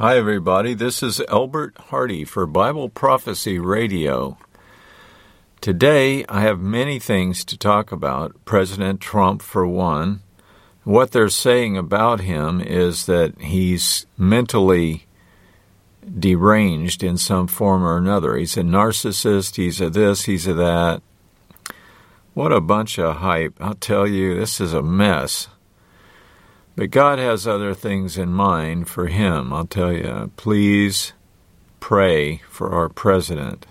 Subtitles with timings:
[0.00, 0.72] Hi, everybody.
[0.72, 4.38] This is Albert Hardy for Bible Prophecy Radio.
[5.60, 8.34] Today, I have many things to talk about.
[8.46, 10.22] President Trump, for one.
[10.84, 15.04] What they're saying about him is that he's mentally
[16.18, 18.38] deranged in some form or another.
[18.38, 21.02] He's a narcissist, he's a this, he's a that.
[22.32, 23.52] What a bunch of hype.
[23.60, 25.48] I'll tell you, this is a mess.
[26.80, 29.52] But God has other things in mind for him.
[29.52, 31.12] I'll tell you, please
[31.78, 33.66] pray for our president.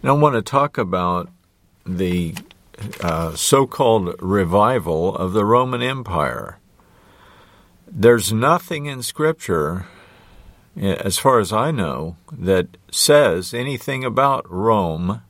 [0.00, 1.30] Now, I want to talk about
[1.84, 2.36] the
[3.00, 6.60] uh, so called revival of the Roman Empire.
[7.90, 9.86] There's nothing in Scripture,
[10.76, 15.22] as far as I know, that says anything about Rome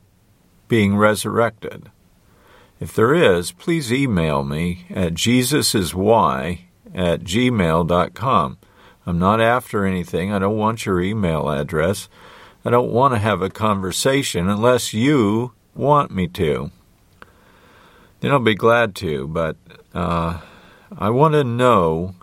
[0.67, 1.89] being resurrected.
[2.85, 6.59] If there is, please email me at jesusiswhy
[6.93, 8.57] at gmail.com.
[9.07, 10.31] I'm not after anything.
[10.31, 12.07] I don't want your email address.
[12.63, 16.69] I don't want to have a conversation unless you want me to.
[18.19, 19.57] Then I'll be glad to, but
[19.95, 20.41] uh,
[20.95, 22.13] I want to know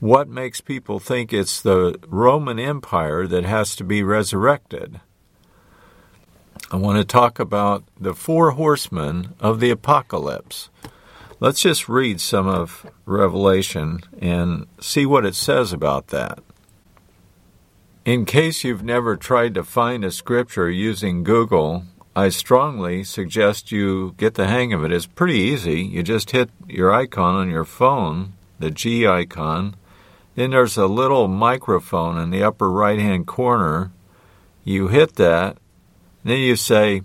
[0.00, 5.00] what makes people think it's the Roman Empire that has to be resurrected.
[6.70, 10.68] I want to talk about the four horsemen of the apocalypse.
[11.40, 16.40] Let's just read some of Revelation and see what it says about that.
[18.04, 24.14] In case you've never tried to find a scripture using Google, I strongly suggest you
[24.18, 24.92] get the hang of it.
[24.92, 25.82] It's pretty easy.
[25.82, 29.74] You just hit your icon on your phone, the G icon.
[30.34, 33.90] Then there's a little microphone in the upper right hand corner.
[34.64, 35.56] You hit that,
[36.24, 37.02] then you say,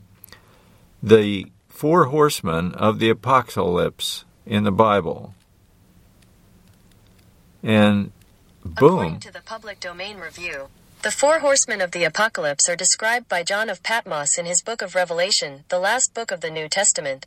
[1.02, 5.34] the four horsemen of the apocalypse in the Bible.
[7.62, 8.12] And
[8.64, 9.00] boom.
[9.00, 10.70] According to the Public Domain Review,
[11.02, 14.82] the four horsemen of the apocalypse are described by John of Patmos in his book
[14.82, 17.26] of Revelation, the last book of the New Testament.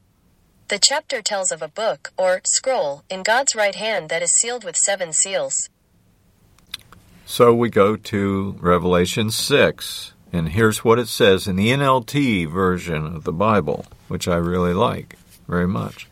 [0.68, 4.64] The chapter tells of a book, or scroll, in God's right hand that is sealed
[4.64, 5.68] with seven seals.
[7.26, 10.12] So we go to Revelation 6.
[10.36, 14.74] And here's what it says in the NLT version of the Bible, which I really
[14.74, 15.16] like
[15.48, 16.08] very much.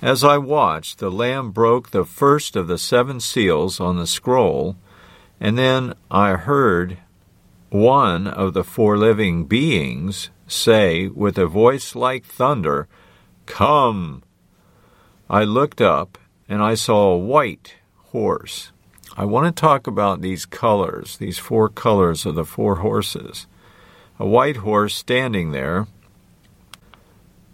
[0.00, 4.76] As I watched, the Lamb broke the first of the seven seals on the scroll,
[5.40, 6.98] and then I heard
[7.70, 12.86] one of the four living beings say with a voice like thunder,
[13.44, 14.22] Come!
[15.28, 16.16] I looked up,
[16.48, 17.74] and I saw a white
[18.12, 18.70] horse
[19.18, 23.46] I want to talk about these colors, these four colors of the four horses.
[24.18, 25.86] A white horse standing there.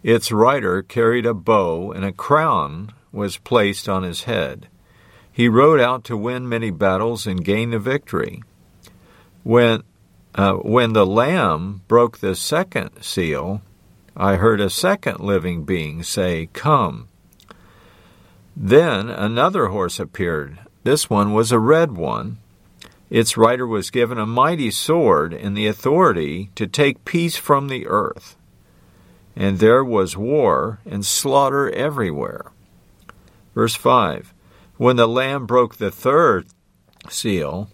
[0.03, 4.67] Its rider carried a bow, and a crown was placed on his head.
[5.31, 8.43] He rode out to win many battles and gain the victory.
[9.45, 9.85] When,
[10.35, 13.63] uh, when the Lamb broke the second seal,
[14.17, 17.07] I heard a second living being say, Come.
[18.57, 22.39] Then another horse appeared, this one was a red one.
[23.11, 27.87] Its rider was given a mighty sword and the authority to take peace from the
[27.87, 28.37] earth.
[29.37, 32.53] And there was war and slaughter everywhere.
[33.55, 34.33] Verse 5
[34.77, 36.47] When the Lamb broke the third
[37.09, 37.71] seal,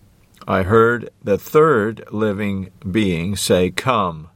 [0.46, 4.28] I heard the third living being say, Come.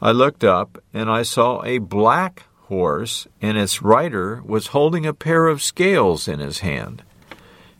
[0.00, 5.14] I looked up, and I saw a black horse, and its rider was holding a
[5.14, 7.02] pair of scales in his hand.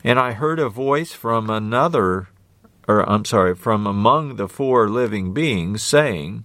[0.03, 2.27] And I heard a voice from another,
[2.87, 6.43] or I'm sorry, from among the four living beings saying,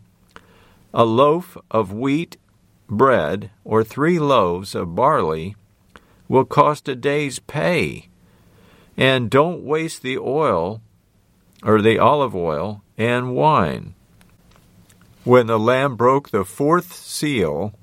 [0.94, 2.36] A loaf of wheat
[2.88, 5.56] bread or three loaves of barley
[6.28, 8.08] will cost a day's pay.
[8.96, 10.80] And don't waste the oil,
[11.62, 13.94] or the olive oil, and wine.
[15.25, 17.75] When the Lamb broke the fourth seal,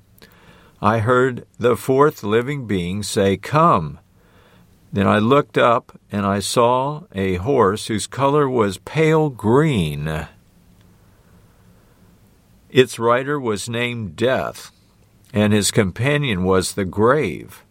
[0.80, 3.98] I heard the fourth living being say, Come.
[4.96, 10.26] Then I looked up and I saw a horse whose color was pale green.
[12.70, 14.72] Its rider was named Death,
[15.34, 17.62] and his companion was the grave.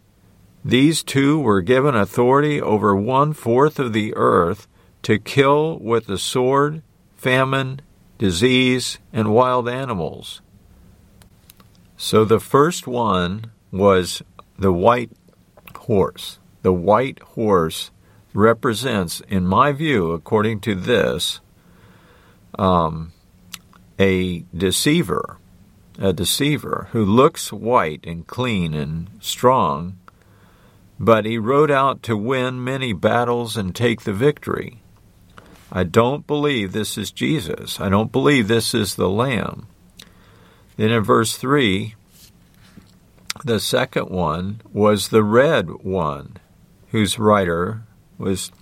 [0.63, 4.67] These two were given authority over one fourth of the earth
[5.01, 6.83] to kill with the sword,
[7.15, 7.81] famine,
[8.19, 10.43] disease, and wild animals.
[11.97, 14.21] So the first one was
[14.59, 15.09] the white
[15.75, 17.91] horse the white horse
[18.33, 21.39] represents, in my view, according to this,
[22.57, 23.13] um,
[23.99, 25.37] a deceiver,
[25.99, 29.99] a deceiver who looks white and clean and strong,
[30.99, 34.81] but he rode out to win many battles and take the victory.
[35.71, 37.79] I don't believe this is Jesus.
[37.79, 39.67] I don't believe this is the Lamb.
[40.77, 41.93] Then in verse 3,
[43.43, 46.37] the second one was the red one,
[46.95, 47.83] whose rider
[48.17, 48.53] was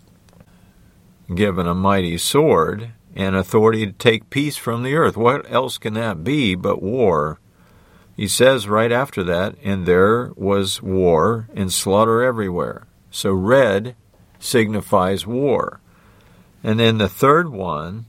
[1.35, 5.15] given a mighty sword and authority to take peace from the earth.
[5.15, 7.39] What else can that be but war?
[8.17, 12.87] He says right after that, and there was war and slaughter everywhere.
[13.11, 13.95] So red
[14.39, 15.79] signifies war.
[16.63, 18.07] And then the third one,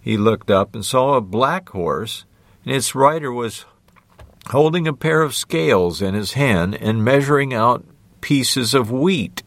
[0.00, 2.26] he looked up and saw a black horse,
[2.64, 3.64] and its rider was
[4.50, 7.84] holding a pair of scales in his hand and measuring out
[8.20, 9.42] pieces of wheat.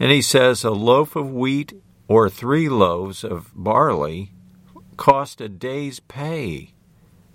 [0.00, 1.74] And he says, A loaf of wheat
[2.08, 4.32] or three loaves of barley
[4.96, 6.72] cost a day's pay.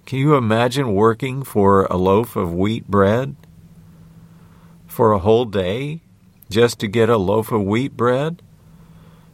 [0.07, 3.35] Can you imagine working for a loaf of wheat bread
[4.87, 6.01] for a whole day
[6.49, 8.41] just to get a loaf of wheat bread?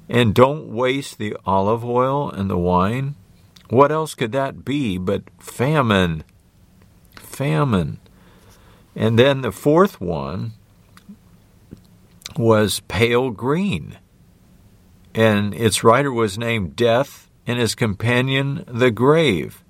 [0.10, 3.16] And don't waste the olive oil and the wine.
[3.69, 6.25] What else could that be but famine?
[7.16, 8.00] Famine.
[8.94, 10.51] And then the fourth one
[12.38, 13.98] was pale green.
[15.13, 19.63] And its rider was named Death, and his companion the grave.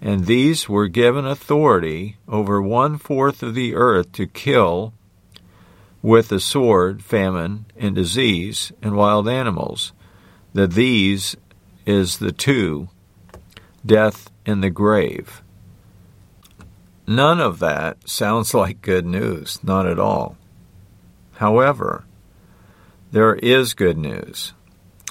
[0.00, 4.92] And these were given authority over one fourth of the earth to kill
[6.02, 9.92] with the sword, famine, and disease, and wild animals.
[10.52, 11.36] The these
[11.84, 12.88] is the two,
[13.84, 15.42] death and the grave.
[17.06, 20.36] None of that sounds like good news, not at all.
[21.36, 22.04] However,
[23.12, 24.54] there is good news.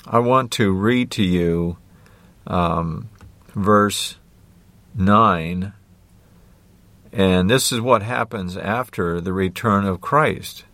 [0.06, 1.78] I want to read to you
[2.48, 3.10] um,
[3.56, 4.18] verse
[4.96, 5.74] 9,
[7.12, 10.66] and this is what happens after the return of Christ.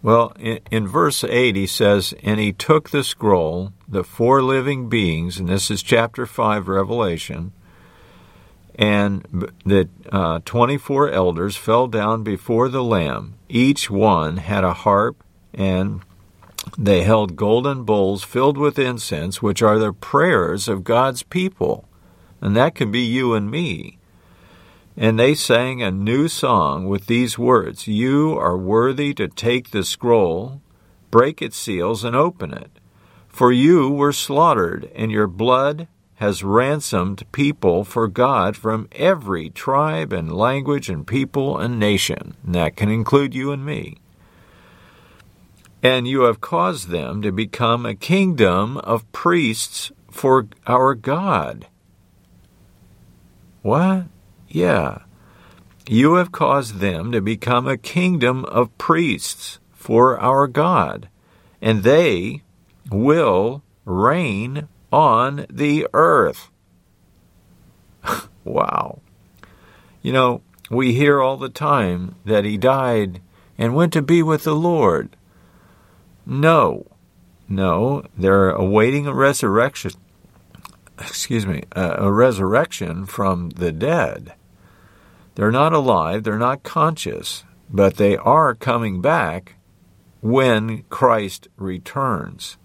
[0.00, 4.88] Well, in, in, verse 8, he says, And he took the scroll, the four living
[4.88, 7.52] beings, and this is chapter 5, Revelation,
[8.78, 13.34] and the uh, 24 elders fell down before the Lamb.
[13.48, 15.22] Each one had a harp,
[15.52, 16.00] and
[16.78, 21.88] they held golden bowls filled with incense, which are the prayers of God's people.
[22.40, 23.98] And that can be you and me.
[24.96, 29.82] And they sang a new song with these words You are worthy to take the
[29.82, 30.60] scroll,
[31.10, 32.70] break its seals, and open it.
[33.28, 40.12] For you were slaughtered, and your blood has ransomed people for God from every tribe
[40.12, 42.34] and language and people and nation.
[42.44, 43.98] And that can include you and me.
[45.80, 51.68] And you have caused them to become a kingdom of priests for our God.
[53.62, 54.06] What?
[54.48, 55.02] Yeah.
[55.86, 61.08] You have caused them to become a kingdom of priests for our God,
[61.62, 62.42] and they
[62.90, 66.50] will reign on the earth.
[68.44, 69.00] wow.
[70.02, 73.20] You know, we hear all the time that he died
[73.56, 75.16] and went to be with the Lord.
[76.24, 76.86] No,
[77.48, 79.92] no, they're awaiting a resurrection.
[80.98, 84.34] Excuse me, a, resurrection from the dead.
[85.34, 89.54] They're not alive, they're not conscious, but they are coming back
[90.20, 92.58] when Christ returns.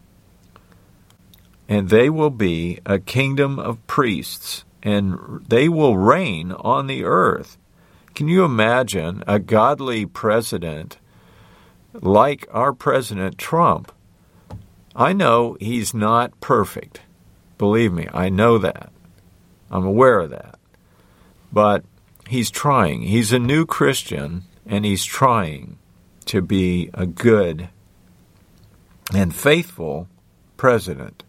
[1.68, 7.58] And they will be a kingdom of priests, and they will reign on the earth.
[8.16, 10.98] Can you imagine a godly president
[11.94, 13.92] like our President Trump?
[14.96, 17.02] I know he's not perfect.
[17.58, 18.92] Believe me, I know that.
[19.72, 20.60] I'm aware of that.
[21.52, 21.84] But
[22.28, 23.04] he's trying.
[23.04, 25.78] He's a new Christian, and he's trying
[26.26, 27.70] to be a good
[29.14, 30.08] and faithful
[30.58, 31.24] president.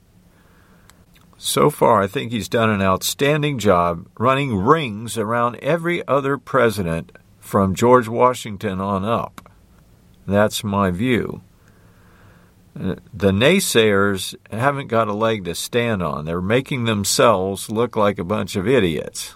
[1.47, 7.13] So far, I think he's done an outstanding job running rings around every other president
[7.39, 9.53] from George Washington on up.
[10.27, 11.43] That's my view.
[12.75, 16.25] Uh, the naysayers haven't got a leg to stand on.
[16.25, 19.35] They're making themselves look like a bunch of idiots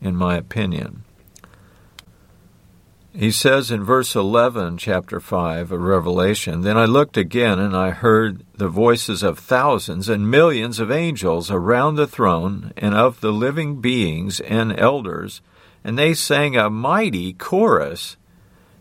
[0.00, 1.04] in my opinion.
[3.16, 7.90] He says in verse 11, chapter 5 of Revelation Then I looked again, and I
[7.90, 13.32] heard the voices of thousands and millions of angels around the throne, and of the
[13.32, 15.42] living beings and elders,
[15.84, 18.16] and they sang a mighty chorus.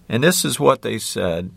[0.09, 1.51] And this is what they said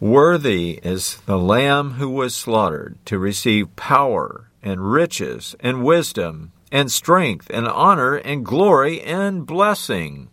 [0.00, 6.90] Worthy is the Lamb who was slaughtered to receive power and riches and wisdom and
[6.90, 10.28] strength and honor and glory and blessing.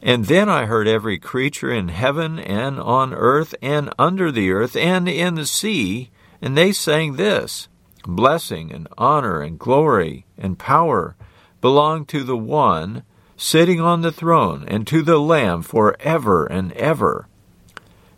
[0.00, 4.76] And then I heard every creature in heaven and on earth and under the earth
[4.76, 7.68] and in the sea And they sang this
[8.06, 11.16] Blessing and honor and glory and power
[11.60, 13.02] belong to the one
[13.36, 17.28] sitting on the throne and to the Lamb forever and ever.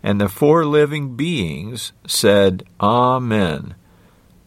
[0.03, 3.75] And the four living beings said, Amen.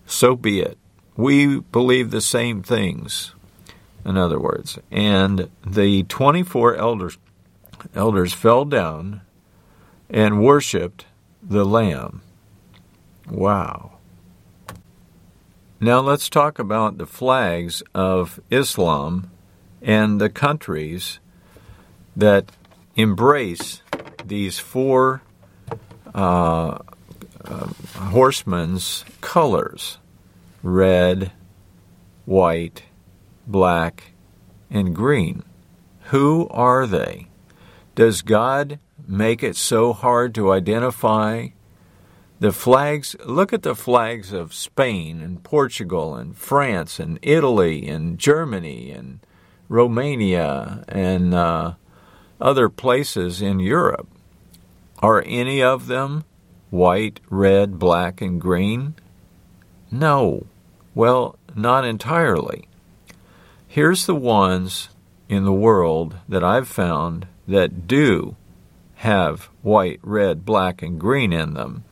[0.05, 0.77] So be it.
[1.15, 3.33] We believe the same things,
[4.03, 4.79] in other words.
[4.91, 7.17] And the 24 elders,
[7.95, 9.21] elders fell down
[10.09, 11.05] and worshiped
[11.41, 12.21] the Lamb.
[13.29, 13.97] Wow.
[15.79, 19.29] Now let's talk about the flags of Islam
[19.81, 21.19] and the countries
[22.15, 22.51] that
[22.95, 23.81] embrace
[24.25, 25.21] these four
[26.13, 26.79] uh,
[27.43, 29.97] uh, horsemen's colors
[30.61, 31.33] red,
[32.25, 32.83] white,
[33.45, 34.13] black,
[34.69, 35.43] and green.
[36.05, 37.27] Who are they?
[37.95, 41.49] Does God make it so hard to identify
[42.39, 48.19] the flags, look at the flags of Spain and Portugal and France and Italy and
[48.19, 49.19] Germany and
[49.69, 51.75] Romania and uh,
[52.41, 54.09] other places in Europe.
[54.99, 56.25] Are any of them
[56.69, 58.95] white, red, black, and green?
[59.91, 60.47] No.
[60.95, 62.67] Well, not entirely.
[63.67, 64.89] Here's the ones
[65.29, 68.35] in the world that I've found that do
[68.95, 71.83] have white, red, black, and green in them.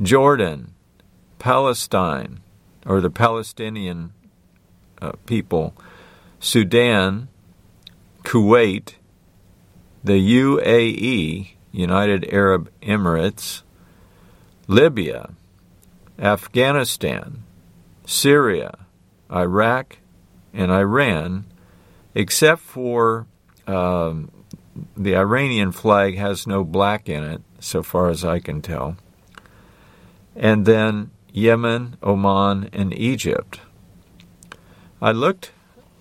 [0.00, 0.72] Jordan,
[1.38, 2.40] Palestine,
[2.86, 4.12] or the Palestinian
[5.02, 5.74] uh, people,
[6.40, 7.28] Sudan,
[8.24, 8.94] Kuwait,
[10.02, 13.62] the UAE, United Arab Emirates,
[14.66, 15.30] Libya,
[16.18, 17.42] Afghanistan,
[18.06, 18.86] Syria,
[19.30, 19.98] Iraq,
[20.52, 21.44] and Iran,
[22.14, 23.26] except for
[23.66, 24.30] um,
[24.96, 28.96] the Iranian flag has no black in it, so far as I can tell
[30.38, 33.60] and then Yemen, Oman, and Egypt.
[35.02, 35.50] I looked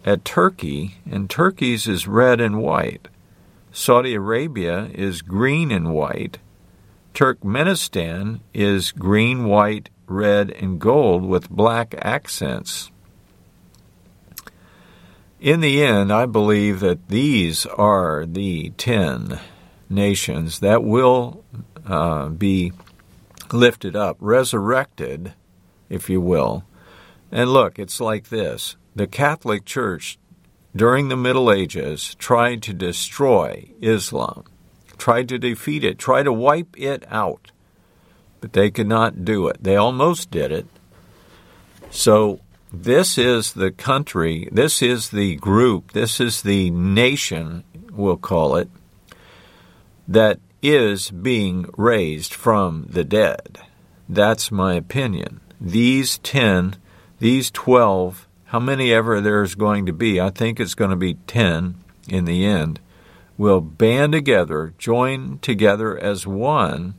[0.06, 3.08] at Turkey, and Turkey's is red and white.
[3.72, 6.38] Saudi Arabia is green and white.
[7.14, 12.92] Turkmenistan is green, white, red, and gold with black accents.
[15.40, 19.40] In the end, I believe that these are the ten
[19.88, 21.44] nations that will
[21.86, 22.74] uh, be
[23.52, 25.34] lifted up, resurrected,
[25.90, 26.64] if you will.
[27.32, 30.18] And look, it's like this the Catholic Church
[30.76, 34.44] during the Middle Ages tried to destroy Islam,
[34.98, 37.52] tried to defeat it, tried to wipe it out,
[38.42, 39.58] but they could not do it.
[39.62, 40.66] They almost did it.
[41.92, 48.56] So, this is the country, this is the group, this is the nation, we'll call
[48.56, 48.70] it,
[50.08, 53.60] that is being raised from the dead.
[54.10, 55.42] That's my opinion.
[55.60, 56.76] These 10,
[57.20, 61.16] these 12, how many ever there's going to be, I think it's going to be
[61.28, 61.76] 10
[62.08, 62.80] in the end,
[63.38, 66.96] will band together, join together as one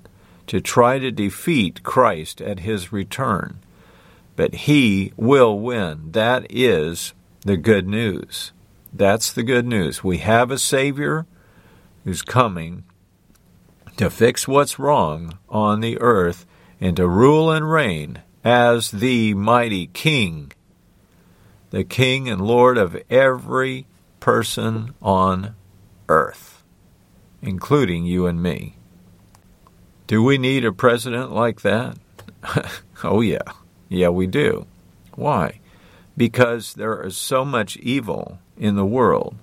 [0.47, 3.59] to try to defeat Christ at his return.
[4.39, 6.13] But he will win.
[6.13, 8.53] That is the good news.
[8.93, 10.05] That's the good news.
[10.05, 11.27] We have a Savior
[12.05, 12.85] who's coming
[13.97, 16.47] to fix what's wrong on the earth
[16.81, 20.53] and to rule and reign as the mighty King,
[21.71, 23.89] the King and Lord of every
[24.21, 25.57] person on
[26.09, 26.63] earth,
[27.43, 28.77] including you and me.
[30.07, 31.99] Do we need a president like that?
[33.03, 33.43] oh, yeah.
[33.89, 34.67] Yeah, we do.
[35.15, 35.61] Why?
[36.17, 39.37] Because there is so much evil in the world.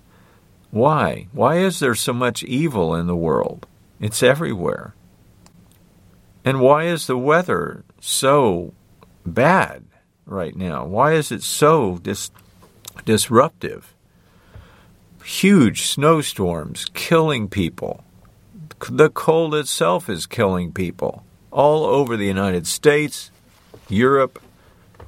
[0.72, 1.28] Why?
[1.32, 3.66] Why is there so much evil in the world?
[4.00, 4.94] It's everywhere.
[6.44, 8.74] And why is the weather so
[9.26, 9.84] bad
[10.26, 10.86] right now?
[10.86, 12.30] Why is it so dis-
[13.06, 13.94] disruptive?
[15.24, 18.04] Huge snowstorms killing people.
[18.90, 23.32] The cold itself is killing people all over the United States,
[23.90, 24.42] Europe,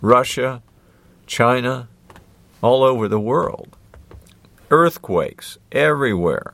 [0.02, 0.62] Russia,
[1.26, 1.88] China,
[2.62, 3.76] all over the world.
[4.70, 6.54] Earthquakes everywhere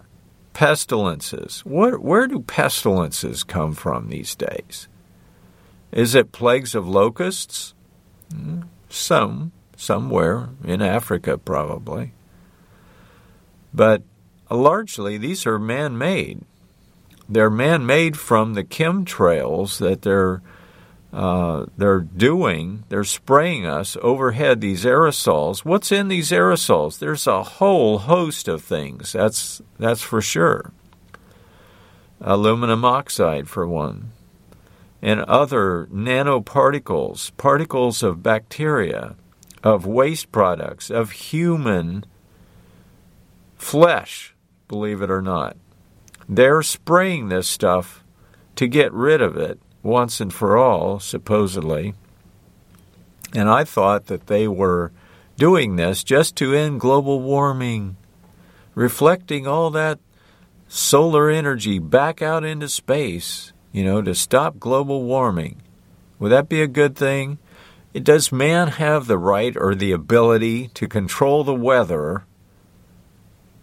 [0.53, 1.61] pestilences.
[1.65, 4.87] Where, where do pestilences come from these days?
[5.91, 7.73] Is it plagues of locusts?
[8.31, 12.13] Hmm, some, somewhere in Africa, probably.
[13.73, 14.03] But
[14.49, 16.41] largely, these are man made.
[17.27, 20.41] They're man made from the chemtrails that they're
[21.13, 25.63] uh, they're doing, they're spraying us overhead these aerosols.
[25.63, 26.97] What's in these aerosols?
[26.97, 29.11] There's a whole host of things.
[29.13, 30.71] That's that's for sure.
[32.19, 34.11] Aluminum oxide, for one.
[35.03, 39.15] and other nanoparticles, particles of bacteria,
[39.61, 42.05] of waste products, of human
[43.57, 44.33] flesh,
[44.69, 45.57] believe it or not.
[46.29, 48.01] They're spraying this stuff
[48.55, 51.93] to get rid of it once and for all, supposedly.
[53.33, 54.91] And I thought that they were
[55.37, 57.97] doing this just to end global warming,
[58.73, 59.99] reflecting all that
[60.67, 65.61] solar energy back out into space, you know, to stop global warming.
[66.19, 67.37] Would that be a good thing?
[67.93, 72.25] Does man have the right or the ability to control the weather?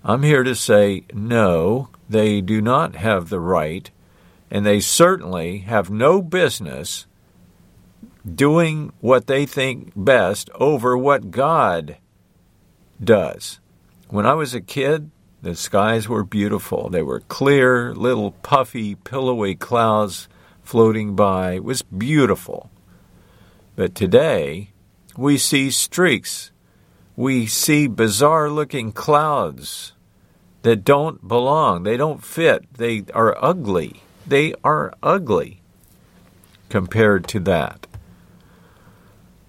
[0.05, 3.91] I'm here to say no, they do not have the right,
[4.51, 7.07] and they certainly have no business
[8.27, 11.97] doing what they think best over what God
[13.03, 13.61] does.
[14.09, 15.11] When I was a kid,
[15.43, 16.91] the skies were beautiful.
[16.91, 20.29] They were clear, little puffy, pillowy clouds
[20.63, 21.53] floating by.
[21.53, 22.71] It was beautiful.
[23.77, 24.73] But today,
[25.17, 26.53] we see streaks.
[27.17, 29.95] We see bizarre looking clouds
[30.63, 31.85] that don't belong.
[31.85, 32.67] They don't fit.
[32.75, 34.03] They are ugly.
[34.31, 35.61] They are ugly
[36.69, 37.89] compared to that.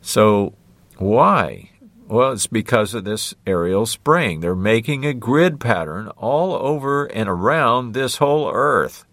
[0.01, 0.55] So,
[0.97, 1.69] why?
[2.07, 4.39] Well, it's because of this aerial spraying.
[4.39, 9.05] They're making a grid pattern all over and around this whole earth.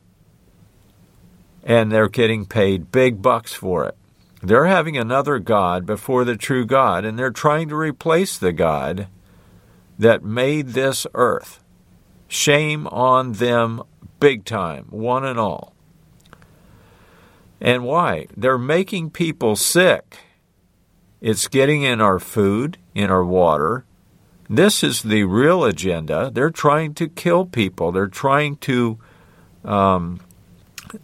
[1.62, 3.96] And they're getting paid big bucks for it.
[4.42, 9.08] They're having another God before the true God, and they're trying to replace the God
[9.98, 11.62] that made this earth.
[12.26, 13.82] Shame on them
[14.20, 15.74] big time, one and all.
[17.60, 18.26] And why?
[18.36, 20.18] They're making people sick.
[21.20, 23.84] It's getting in our food, in our water.
[24.48, 26.30] This is the real agenda.
[26.32, 27.92] They're trying to kill people.
[27.92, 28.98] They're trying to
[29.64, 30.20] um,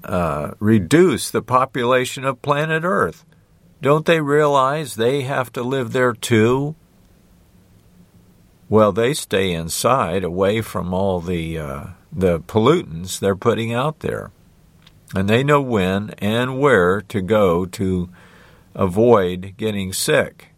[0.04, 3.24] uh, reduce the population of planet Earth.
[3.82, 6.74] Don't they realize they have to live there too?
[8.68, 14.30] Well, they stay inside, away from all the uh, the pollutants they're putting out there,
[15.14, 18.08] and they know when and where to go to
[18.74, 20.48] avoid getting sick.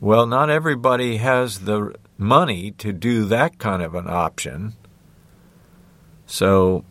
[0.00, 4.74] Well, not everybody has the money to do that kind of an option.
[6.26, 6.84] So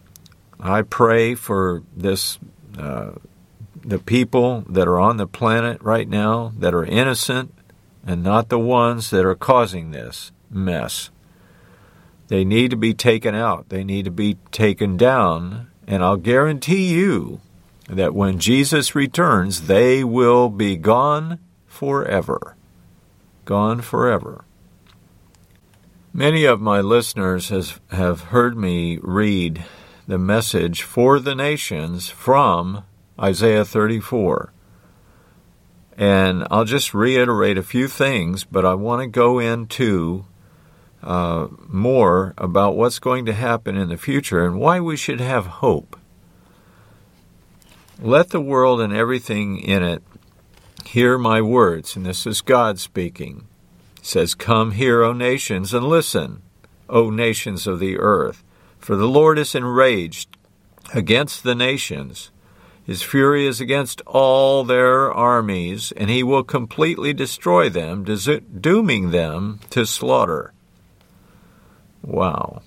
[0.60, 2.40] I pray for this
[2.78, 3.12] uh,
[3.82, 7.54] the people that are on the planet right now that are innocent
[8.06, 11.10] and not the ones that are causing this mess.
[12.30, 13.70] They need to be taken out.
[13.70, 15.68] They need to be taken down.
[15.88, 17.42] And I'll guarantee you
[17.88, 22.56] that when Jesus returns, they will be gone forever.
[23.46, 24.46] Gone forever.
[26.14, 29.66] Many of my listeners has, have heard me read
[30.08, 32.84] the message for the nations from
[33.20, 34.54] Isaiah 34.
[35.98, 40.26] And I'll just reiterate a few things, but I want to go into
[41.02, 45.46] uh, more about what's going to happen in the future and why we should have
[45.46, 45.98] hope.
[48.02, 50.04] Let the world and everything in it
[50.86, 53.48] hear my words, and this is God speaking.
[54.02, 56.42] Says, Come here, O nations, and listen,
[56.88, 58.44] O nations of the earth.
[58.80, 60.38] For the Lord is enraged
[60.94, 62.32] against the nations.
[62.84, 69.60] His fury is against all their armies, and he will completely destroy them, dooming them
[69.70, 70.54] to slaughter.
[72.10, 72.64] Wow.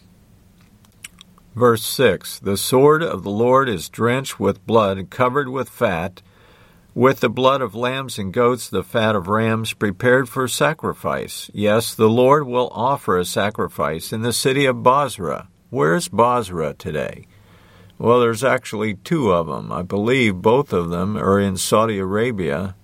[1.57, 6.23] Verse 6 The sword of the Lord is drenched with blood, covered with fat,
[6.95, 11.51] with the blood of lambs and goats, the fat of rams, prepared for sacrifice.
[11.53, 15.49] Yes, the Lord will offer a sacrifice in the city of Bozrah.
[15.71, 17.27] Where's Basra today?
[17.99, 19.73] Well, there's actually two of them.
[19.73, 22.77] I believe both of them are in Saudi Arabia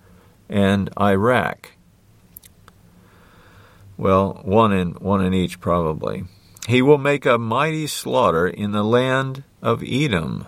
[0.48, 1.70] and Iraq.
[3.96, 6.24] Well, one in one in each probably.
[6.68, 10.46] He will make a mighty slaughter in the land of Edom.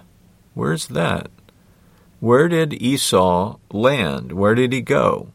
[0.52, 1.30] Where's that?
[2.20, 4.32] Where did Esau land?
[4.32, 5.28] Where did he go?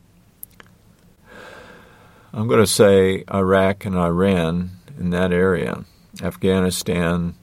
[2.32, 5.86] I'm going to say Iraq and Iran in that area.
[6.22, 7.34] Afghanistan,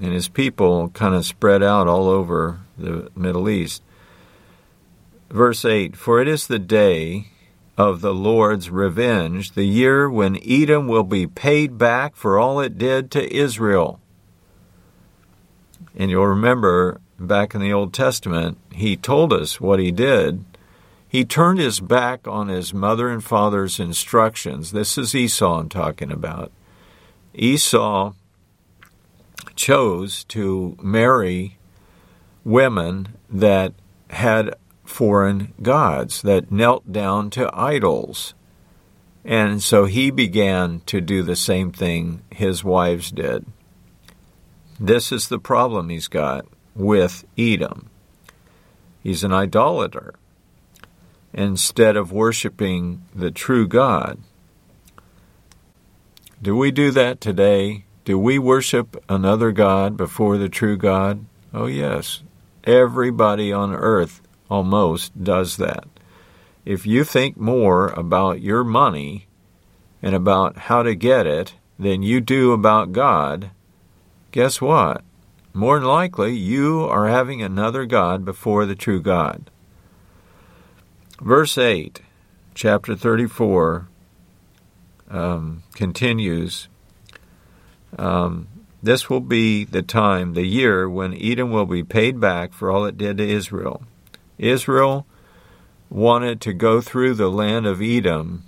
[0.00, 3.82] and his people kind of spread out all over the Middle East.
[5.28, 7.26] Verse 8 For it is the day
[7.76, 12.78] of the Lord's revenge, the year when Edom will be paid back for all it
[12.78, 14.00] did to Israel.
[15.94, 20.44] And you'll remember back in the Old Testament, he told us what he did.
[21.08, 24.72] He turned his back on his mother and father's instructions.
[24.72, 26.52] This is Esau I'm talking about.
[27.34, 28.12] Esau
[29.54, 31.56] chose to marry
[32.44, 33.72] women that
[34.10, 34.54] had
[34.86, 38.34] foreign gods that knelt down to idols.
[39.24, 43.44] And so he began to do the same thing his wives did.
[44.78, 47.90] This is the problem he's got with Edom.
[49.02, 50.14] He's an idolater
[51.32, 54.18] instead of worshiping the true God.
[56.40, 57.84] Do we do that today?
[58.04, 61.24] Do we worship another God before the true God?
[61.52, 62.22] Oh, yes.
[62.64, 64.20] Everybody on earth
[64.50, 65.86] almost does that.
[66.64, 69.26] If you think more about your money
[70.02, 73.50] and about how to get it than you do about God,
[74.32, 75.02] guess what?
[75.54, 79.50] More than likely, you are having another God before the true God.
[81.20, 82.02] Verse 8,
[82.54, 83.88] chapter 34,
[85.08, 86.68] um, continues
[87.98, 88.48] um,
[88.82, 92.84] This will be the time, the year, when Edom will be paid back for all
[92.84, 93.82] it did to Israel.
[94.38, 95.06] Israel
[95.88, 98.44] wanted to go through the land of Edom,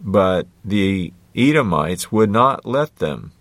[0.00, 3.32] but the Edomites would not let them.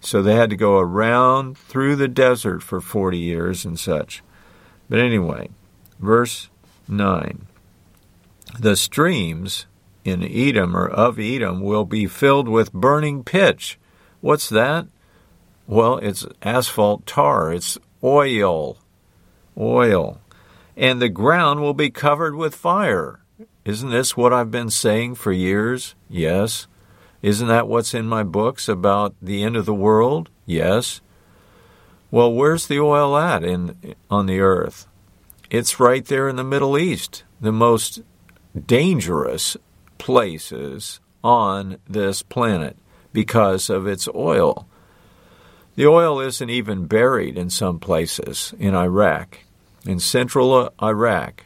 [0.00, 4.22] So they had to go around through the desert for 40 years and such.
[4.88, 5.50] But anyway,
[5.98, 6.48] verse
[6.86, 7.46] 9
[8.58, 9.66] The streams
[10.04, 13.78] in Edom or of Edom will be filled with burning pitch.
[14.20, 14.86] What's that?
[15.66, 18.78] Well, it's asphalt tar, it's oil.
[19.56, 20.20] Oil
[20.78, 23.20] and the ground will be covered with fire.
[23.64, 25.96] Isn't this what I've been saying for years?
[26.08, 26.68] Yes.
[27.20, 30.30] Isn't that what's in my books about the end of the world?
[30.46, 31.00] Yes.
[32.12, 34.86] Well, where's the oil at in on the earth?
[35.50, 38.00] It's right there in the Middle East, the most
[38.66, 39.56] dangerous
[39.98, 42.76] places on this planet
[43.12, 44.68] because of its oil.
[45.74, 49.40] The oil isn't even buried in some places in Iraq
[49.84, 51.44] in central Iraq.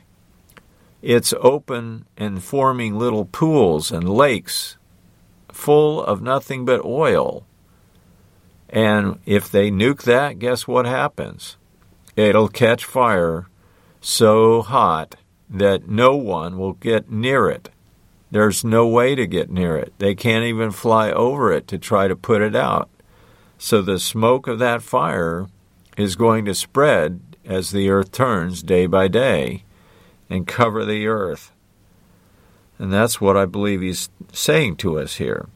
[1.00, 4.76] It's open and forming little pools and lakes
[5.50, 7.44] full of nothing but oil.
[8.68, 11.56] And if they nuke that, guess what happens?
[12.16, 13.48] It'll catch fire
[14.00, 15.16] so hot
[15.50, 17.68] that no one will get near it.
[18.30, 19.92] There's no way to get near it.
[19.98, 22.88] They can't even fly over it to try to put it out.
[23.58, 25.48] So the smoke of that fire
[25.96, 29.64] is going to spread as the earth turns day by day
[30.30, 31.52] and cover the earth.
[32.78, 35.48] And that's what I believe he's saying to us here.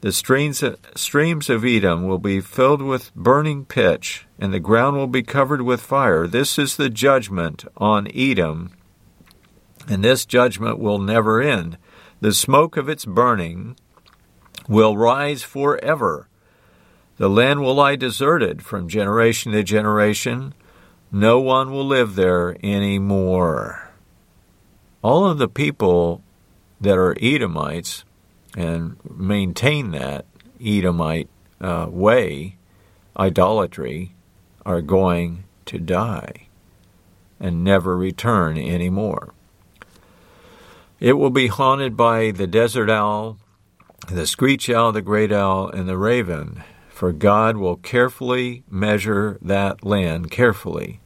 [0.00, 0.64] The streams,
[0.96, 5.62] streams of Edom will be filled with burning pitch, and the ground will be covered
[5.62, 6.26] with fire.
[6.26, 8.72] This is the judgment on Edom,
[9.88, 11.78] and this judgment will never end.
[12.20, 13.76] The smoke of its burning
[14.68, 16.28] will rise forever
[17.22, 20.52] the land will lie deserted from generation to generation.
[21.12, 23.92] No one will live there anymore.
[25.02, 26.20] All of the people
[26.80, 28.02] that are Edomites
[28.56, 30.26] and maintain that
[30.60, 31.28] Edomite
[31.60, 32.56] uh, way,
[33.16, 34.16] idolatry,
[34.66, 36.48] are going to die
[37.38, 39.32] and never return anymore.
[40.98, 43.38] It will be haunted by the desert owl,
[44.08, 49.82] the screech owl, the great owl, and the raven for God will carefully measure that
[49.82, 51.00] land carefully.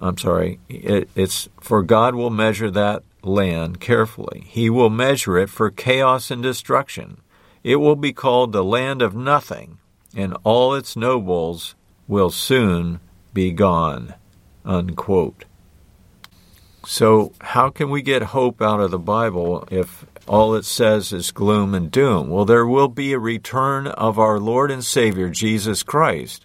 [0.00, 4.44] I'm sorry, it, it's for God will measure that land carefully.
[4.46, 7.18] He will measure it for chaos and destruction.
[7.62, 9.78] It will be called the land of nothing,
[10.16, 11.74] and all its nobles
[12.06, 13.00] will soon
[13.34, 14.14] be gone.
[14.64, 15.44] Unquote.
[16.86, 21.30] So, how can we get hope out of the Bible if all it says is
[21.30, 22.28] gloom and doom.
[22.28, 26.44] Well, there will be a return of our Lord and Savior, Jesus Christ.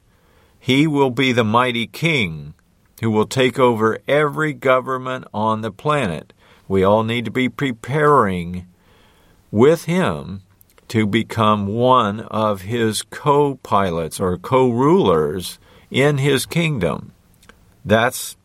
[0.59, 2.53] He will be the mighty King
[3.01, 6.31] who will take over every government on the planet.
[6.67, 8.67] We all need to be preparing
[9.51, 10.43] with Him
[10.87, 15.59] to become one of His co pilots or co rulers
[15.91, 17.11] in His kingdom.
[17.83, 18.37] That's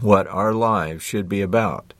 [0.00, 1.92] what our lives should be about.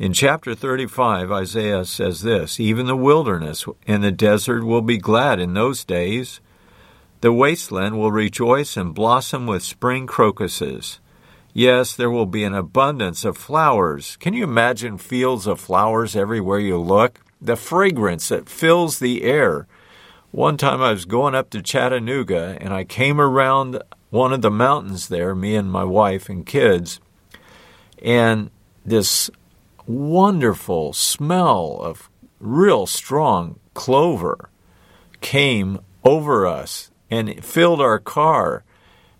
[0.00, 5.38] In chapter 35, Isaiah says this Even the wilderness and the desert will be glad
[5.38, 6.40] in those days.
[7.20, 11.00] The wasteland will rejoice and blossom with spring crocuses.
[11.52, 14.16] Yes, there will be an abundance of flowers.
[14.16, 17.20] Can you imagine fields of flowers everywhere you look?
[17.38, 19.66] The fragrance that fills the air.
[20.30, 24.50] One time I was going up to Chattanooga and I came around one of the
[24.50, 27.00] mountains there, me and my wife and kids,
[28.02, 28.50] and
[28.82, 29.30] this
[29.90, 34.50] wonderful smell of real strong clover
[35.20, 38.64] came over us and filled our car.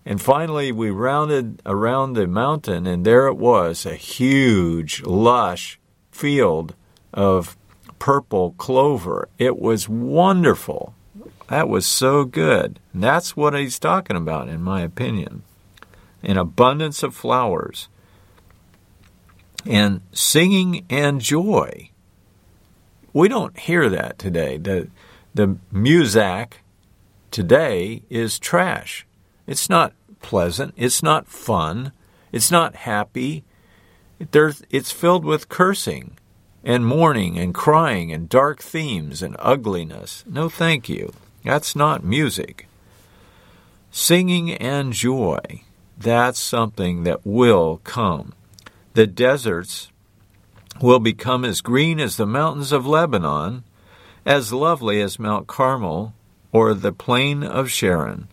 [0.05, 5.79] And finally, we rounded around the mountain, and there it was a huge, lush
[6.11, 6.73] field
[7.13, 7.55] of
[7.99, 9.29] purple clover.
[9.37, 10.95] It was wonderful.
[11.49, 12.79] That was so good.
[12.93, 15.43] And that's what he's talking about, in my opinion.
[16.23, 17.89] An abundance of flowers
[19.65, 21.89] and singing and joy.
[23.13, 24.57] We don't hear that today.
[24.57, 24.89] The,
[25.33, 26.61] the music
[27.29, 29.05] today is trash.
[29.47, 30.73] It's not pleasant.
[30.77, 31.91] It's not fun.
[32.31, 33.43] It's not happy.
[34.31, 36.17] There's, it's filled with cursing
[36.63, 40.23] and mourning and crying and dark themes and ugliness.
[40.27, 41.13] No, thank you.
[41.43, 42.67] That's not music.
[43.89, 45.63] Singing and joy,
[45.97, 48.33] that's something that will come.
[48.93, 49.89] The deserts
[50.81, 53.63] will become as green as the mountains of Lebanon,
[54.25, 56.13] as lovely as Mount Carmel
[56.51, 58.27] or the plain of Sharon.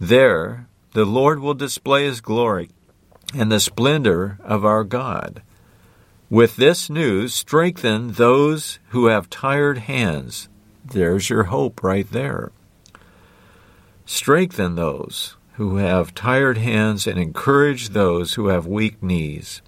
[0.00, 2.70] There the Lord will display his glory
[3.32, 5.42] and the splendor of our God.
[6.28, 10.48] With this news, strengthen those who have tired hands.
[10.84, 12.50] There's your hope right there.
[14.04, 19.60] Strengthen those who have tired hands and encourage those who have weak knees.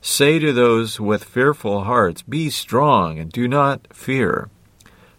[0.00, 4.50] Say to those with fearful hearts, Be strong and do not fear,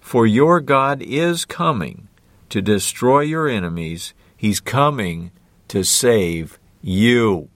[0.01, 2.09] for your God is coming
[2.49, 4.13] to destroy your enemies.
[4.35, 5.31] He's coming
[5.69, 7.47] to save you.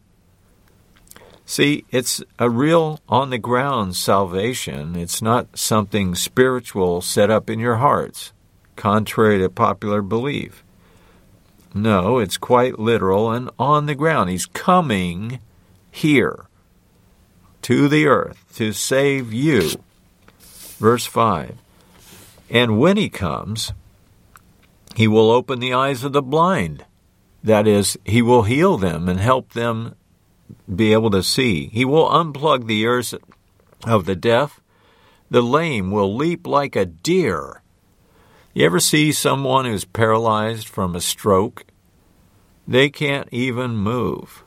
[1.46, 4.96] See, it's a real on the ground salvation.
[4.96, 8.32] It's not something spiritual set up in your hearts,
[8.78, 10.65] contrary to popular belief.
[11.76, 14.30] No, it's quite literal and on the ground.
[14.30, 15.42] He's coming
[15.92, 16.46] here
[17.64, 19.72] to the earth to save you.
[20.80, 21.58] Verse 5
[22.50, 23.74] And when he comes,
[24.96, 26.86] he will open the eyes of the blind.
[27.44, 29.96] That is, he will heal them and help them
[30.74, 31.68] be able to see.
[31.68, 33.14] He will unplug the ears
[33.86, 34.62] of the deaf.
[35.30, 37.62] The lame will leap like a deer.
[38.56, 41.66] You ever see someone who's paralyzed from a stroke?
[42.66, 44.46] They can't even move.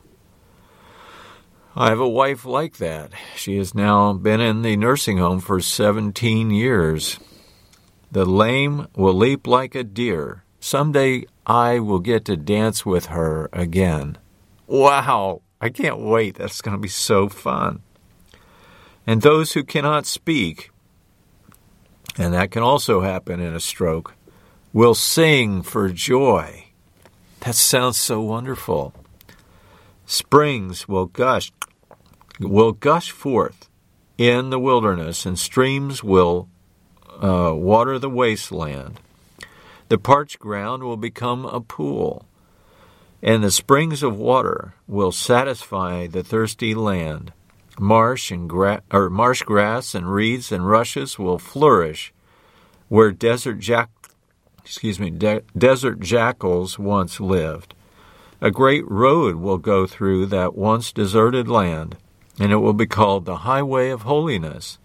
[1.75, 3.11] I have a wife like that.
[3.35, 7.19] She has now been in the nursing home for 17 years.
[8.11, 10.43] The lame will leap like a deer.
[10.59, 14.17] Someday I will get to dance with her again.
[14.65, 15.43] Wow!
[15.61, 16.33] I can't wait.
[16.33, 17.83] That's going to be so fun.
[19.05, 20.71] And those who cannot speak,
[22.19, 24.13] and that can also happen in a stroke,
[24.73, 26.65] will sing for joy.
[27.39, 28.93] That sounds so wonderful.
[30.05, 31.51] Springs will gush
[32.39, 33.69] will gush forth
[34.17, 36.49] in the wilderness, and streams will
[37.21, 38.99] uh, water the wasteland.
[39.87, 42.25] The parched ground will become a pool,
[43.23, 47.31] and the springs of water will satisfy the thirsty land.
[47.79, 52.13] Marsh and gra- or marsh grass and reeds and rushes will flourish
[52.89, 53.89] where desert jack
[54.63, 57.73] excuse me de- desert jackals once lived.
[58.41, 61.97] A great road will go through that once deserted land,
[62.39, 64.77] and it will be called the highway of holiness.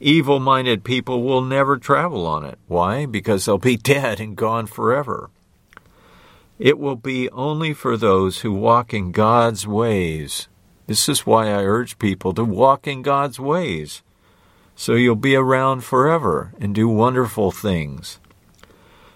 [0.00, 2.58] Evil minded people will never travel on it.
[2.66, 3.06] Why?
[3.06, 5.30] Because they'll be dead and gone forever.
[6.58, 10.48] It will be only for those who walk in God's ways.
[10.86, 14.02] This is why I urge people to walk in God's ways.
[14.76, 18.20] So you'll be around forever and do wonderful things.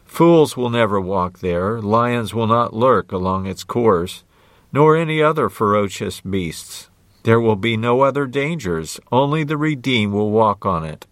[0.05, 4.25] Fools will never walk there, lions will not lurk along its course,
[4.73, 6.89] nor any other ferocious beasts.
[7.25, 11.07] There will be no other dangers, only the redeemed will walk on it.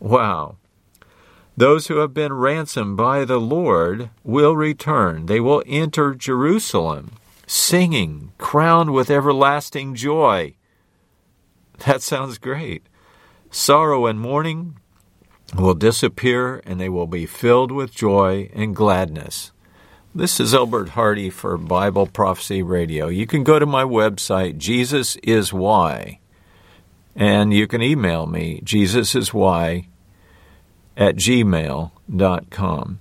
[0.00, 0.56] Wow.
[1.56, 5.26] Those who have been ransomed by the Lord will return.
[5.26, 7.12] They will enter Jerusalem,
[7.46, 10.54] singing, crowned with everlasting joy.
[11.86, 12.86] That sounds great.
[13.50, 14.78] Sorrow and mourning
[15.56, 19.52] will disappear, and they will be filled with joy and gladness.
[20.14, 23.08] This is Elbert Hardy for Bible Prophecy Radio.
[23.08, 26.20] You can go to my website, Jesus is Why,
[27.16, 29.88] and you can email me, Jesus is Why
[30.96, 33.00] at gmail.com.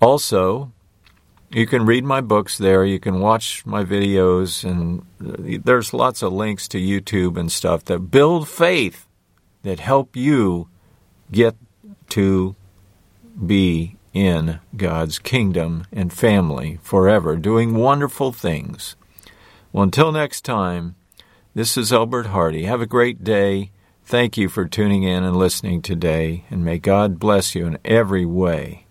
[0.00, 0.72] Also,
[1.54, 2.84] you can read my books there.
[2.84, 7.84] You can watch my videos, and uh, there's lots of links to YouTube and stuff
[7.84, 9.06] that build faith
[9.62, 10.68] that help you
[11.30, 11.56] get
[12.10, 12.56] to
[13.46, 18.96] be in God's kingdom and family forever, doing wonderful things.
[19.72, 20.94] Well, until next time,
[21.54, 22.64] this is Elbert Hardy.
[22.64, 23.70] Have a great day.
[24.04, 28.26] Thank you for tuning in and listening today, and may God bless you in every
[28.26, 28.83] way.